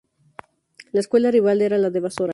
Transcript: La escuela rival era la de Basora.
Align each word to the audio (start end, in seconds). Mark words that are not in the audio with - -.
La 0.93 0.99
escuela 0.99 1.29
rival 1.29 1.61
era 1.61 1.77
la 1.77 1.91
de 1.91 1.99
Basora. 1.99 2.29